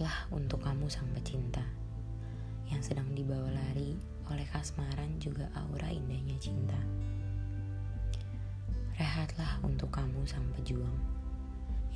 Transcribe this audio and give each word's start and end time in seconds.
Rehatlah 0.00 0.32
untuk 0.32 0.64
kamu 0.64 0.88
sang 0.88 1.12
pecinta 1.12 1.60
yang 2.72 2.80
sedang 2.80 3.04
dibawa 3.12 3.52
lari 3.52 4.00
oleh 4.32 4.48
kasmaran 4.48 5.20
juga 5.20 5.44
aura 5.52 5.92
indahnya 5.92 6.40
cinta. 6.40 6.80
Rehatlah 8.96 9.60
untuk 9.60 9.92
kamu 9.92 10.24
sang 10.24 10.48
pejuang 10.56 10.96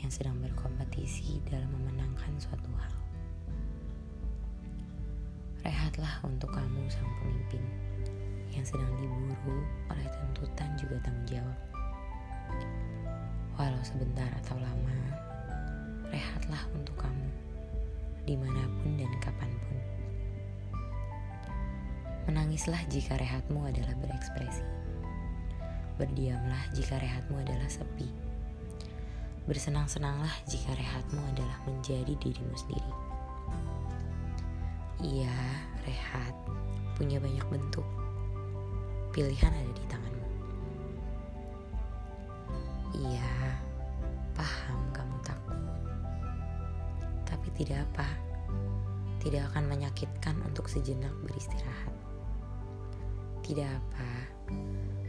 yang 0.04 0.12
sedang 0.12 0.36
berkompetisi 0.36 1.40
dalam 1.48 1.64
memenangkan 1.80 2.36
suatu 2.36 2.68
hal. 2.76 2.92
Rehatlah 5.64 6.20
untuk 6.28 6.52
kamu 6.52 6.84
sang 6.92 7.08
pemimpin 7.24 7.64
yang 8.52 8.68
sedang 8.68 8.92
diburu 9.00 9.64
oleh 9.88 10.04
tuntutan 10.12 10.76
juga 10.76 11.00
tanggung 11.00 11.40
jawab. 11.40 11.58
Walau 13.56 13.80
sebentar 13.80 14.28
di 18.24 18.34
mana 18.36 18.64
pun 18.80 18.96
dan 18.96 19.12
kapan 19.20 19.52
pun. 19.68 19.78
Menangislah 22.24 22.80
jika 22.88 23.20
rehatmu 23.20 23.68
adalah 23.68 23.92
berekspresi. 24.00 24.64
Berdiamlah 26.00 26.72
jika 26.72 26.96
rehatmu 26.98 27.36
adalah 27.38 27.68
sepi. 27.68 28.08
Bersenang-senanglah 29.44 30.32
jika 30.48 30.72
rehatmu 30.72 31.20
adalah 31.36 31.60
menjadi 31.68 32.16
dirimu 32.16 32.56
sendiri. 32.56 32.92
Iya, 35.04 35.36
rehat 35.84 36.32
punya 36.96 37.20
banyak 37.20 37.44
bentuk. 37.52 37.84
Pilihan 39.12 39.52
ada 39.52 39.72
di 39.76 39.84
tanganmu. 39.84 40.28
Iya, 43.04 43.33
tidak 47.54 47.86
apa, 47.90 48.08
tidak 49.22 49.46
akan 49.54 49.70
menyakitkan 49.70 50.36
untuk 50.42 50.66
sejenak 50.66 51.14
beristirahat. 51.22 51.94
Tidak 53.46 53.68
apa, 53.68 54.10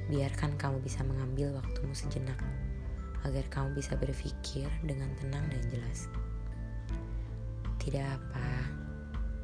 biarkan 0.07 0.53
kamu 0.55 0.77
bisa 0.85 1.01
mengambil 1.01 1.57
waktumu 1.57 1.91
sejenak 1.97 2.37
agar 3.25 3.41
kamu 3.49 3.73
bisa 3.73 3.97
berpikir 3.97 4.69
dengan 4.85 5.09
tenang 5.17 5.45
dan 5.49 5.63
jelas. 5.73 6.05
Tidak 7.81 8.05
apa, 8.05 8.47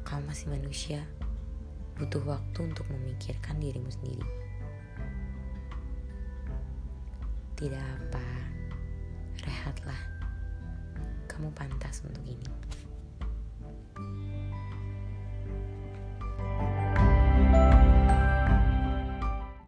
kamu 0.06 0.22
masih 0.30 0.46
manusia, 0.54 1.02
butuh 1.98 2.22
waktu 2.22 2.58
untuk 2.62 2.86
memikirkan 2.90 3.58
dirimu 3.58 3.90
sendiri. 3.90 4.28
Tidak 7.58 7.78
apa, 7.78 8.26
rehatlah. 9.42 10.02
Kamu 11.26 11.50
pantas 11.54 12.02
untuk 12.06 12.22
ini. 12.26 12.46